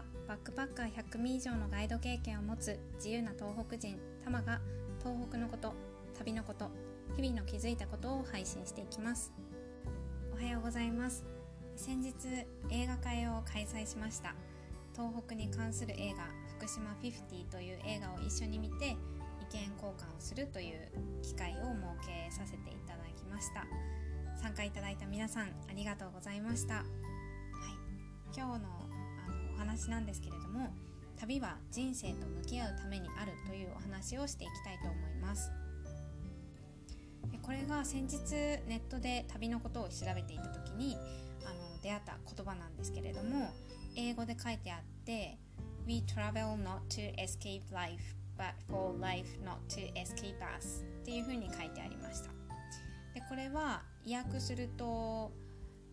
[0.00, 4.60] はバックパッカー100組以上のガイド経験を持つ自由な東北人タマが
[5.00, 5.74] 東北のこと
[6.18, 6.70] 旅のこと
[7.16, 9.32] 日々の気づいたことを配信していきます。
[10.32, 11.24] おはようございます。
[11.76, 12.14] 先日
[12.70, 14.34] 映画会を開催しました。
[14.94, 16.24] 東北に関する映画
[16.58, 18.96] 福島50という映画を一緒に見て意見
[19.76, 20.90] 交換をするという
[21.22, 23.66] 機会を設けさせていただきました。
[24.40, 26.84] 参加いただいた皆さんありがとうございました、はい、
[28.34, 28.79] 今日の
[29.60, 30.72] 話なんですけれども
[31.18, 35.52] 旅は人生と向き合うためにあるというお話をしていきたいと思います。
[37.42, 38.20] これが先日
[38.68, 40.96] ネットで旅のことを調べていた時に
[41.44, 43.50] あの出会った言葉なんですけれども
[43.96, 45.36] 英語で書いてあって
[45.86, 48.00] We travel not to escape life
[48.38, 52.30] but for life not to escape us っていうふうに書いてありました。
[53.14, 55.32] でこれは訳すると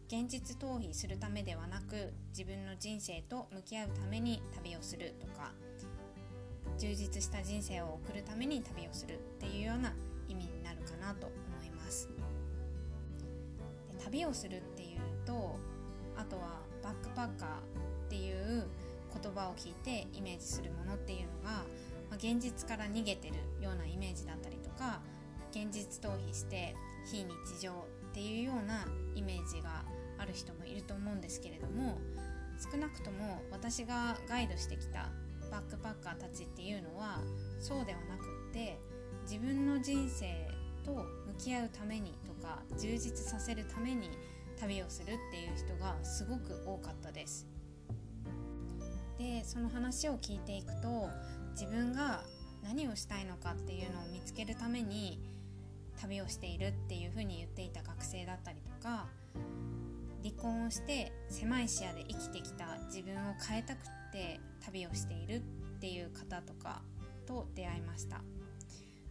[0.07, 5.51] 現実逃避するためではなく自分の人生と向き合うために旅をするとか
[6.77, 9.93] 充実した人生を送るために旅をするっていうような
[10.29, 12.07] 意味になるかなと思います。
[13.91, 15.57] で旅をするっていうと
[16.15, 18.65] あとはバックパッカーっていう
[19.21, 21.63] 言葉を聞いてイメージするものっていうのが、ま
[22.13, 25.01] あ、現実から逃げてるようなイメージだったりとか
[25.51, 29.83] 現実逃避して非日常っていうようなイメージが
[30.17, 31.99] ある人もいると思うんですけれども
[32.71, 35.09] 少なくとも私がガイドしてきた
[35.51, 37.19] バックパッカーたちっていうのは
[37.59, 38.79] そうではなくって
[39.23, 40.47] 自分の人生
[40.83, 44.09] と向き合うためにとか充実させるために
[44.59, 47.47] 旅をするっていう人がすごく多かったです。
[49.19, 51.09] でその話を聞いていくと
[51.51, 52.23] 自分が
[52.63, 55.19] 何をしたいのかっていうのを見つけるために
[56.01, 59.07] 旅をしているっていうふうに言っていた学生だったりとか
[60.23, 63.81] 離婚をして狭い視野で生きてきた自分を変えたくっ
[64.11, 66.81] て旅をしているっていう方とか
[67.25, 68.17] と出会いました、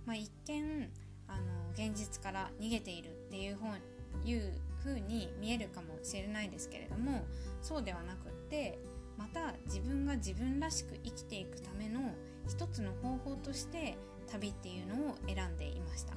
[0.05, 0.91] まあ、一見
[1.29, 3.77] あの現実から逃げているっていう本
[4.25, 4.53] いう
[4.83, 7.25] 風に見えるかもしれないですけれども
[7.61, 8.79] そうではなくって
[9.19, 12.15] また自分が自分らしく生きていくための
[12.49, 13.97] 一つの方法として
[14.31, 16.16] 旅っていうのを選んでいました、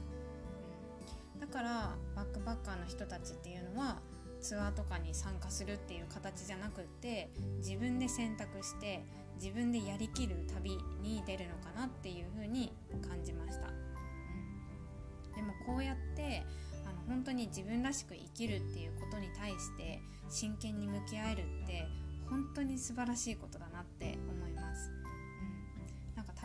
[1.50, 4.00] からバックパッカーの人たちっていうのは
[4.40, 9.04] ツアーとかに参加するっていう形じゃなくって自分で選択して
[9.36, 12.72] 自分でやりきる旅に出るのかなっていうふうに
[13.08, 16.44] 感じました、うん、でもこうやって
[16.86, 21.86] あの本当に自分らしく生きるっていうことに対して真剣に向き合えるって
[22.30, 24.18] 本当に素晴らしいことだなって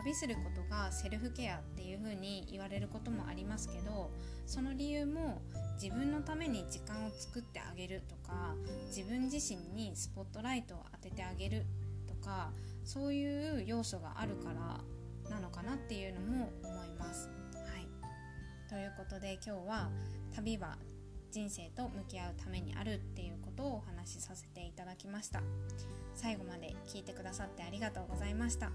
[0.05, 4.11] 旅することがセルフケアっていう風に言われることもありますけど
[4.45, 5.41] その理由も
[5.81, 8.53] 自分のために時間を作ってあげるとか
[8.95, 11.65] 自分自身にスポットライトを当ててあげる
[12.07, 12.51] とか
[12.83, 14.79] そういう要素があるから
[15.31, 17.27] なのかなっていうのも思います。
[17.27, 19.89] はい、ということで今日は
[20.35, 20.77] 旅は
[21.31, 25.41] 人生と向き合うためにあるっていうことをお話しさせていただきました。
[26.13, 28.71] 最後まで聞いてくださってありがとうございました。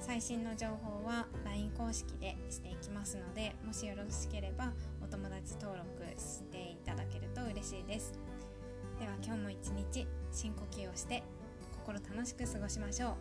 [0.00, 4.72] 最新の情報は LINE 公式でしていきますのでもしよろしければ
[5.02, 8.12] お友達登録していただけると嬉しいです。
[8.98, 11.22] では今日も一日深呼吸をして
[11.84, 13.16] 心楽しく過ごしましょ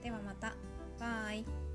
[0.00, 0.02] う。
[0.02, 0.54] ではまた。
[0.98, 1.65] バイ。